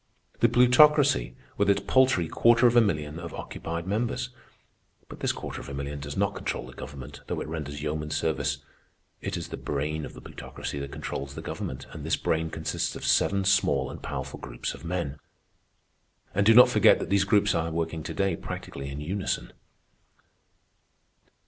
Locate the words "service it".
8.09-9.37